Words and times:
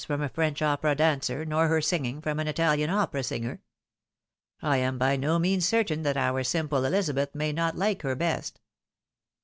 99 0.09 0.17
from 0.17 0.23
a 0.25 0.33
French 0.33 0.61
opera 0.63 0.95
dancer, 0.95 1.45
nor 1.45 1.67
her 1.67 1.79
singing 1.79 2.21
from 2.23 2.39
an 2.39 2.47
Italian 2.47 2.89
opera 2.89 3.21
singer. 3.21 3.61
I 4.59 4.77
am 4.77 4.97
by 4.97 5.15
no 5.15 5.37
means 5.37 5.67
certain 5.67 6.01
that 6.01 6.17
our 6.17 6.43
simple 6.43 6.81
EUzabeth 6.81 7.35
may 7.35 7.51
not 7.53 7.77
like 7.77 8.01
her 8.01 8.15
best." 8.15 8.59